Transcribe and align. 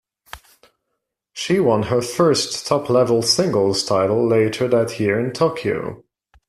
She 1.31 1.59
won 1.59 1.83
her 1.83 2.01
first 2.01 2.65
top-level 2.65 3.21
singles 3.21 3.83
title 3.83 4.27
later 4.27 4.67
that 4.67 4.99
year 4.99 5.19
in 5.19 5.31
Tokyo. 5.31 6.03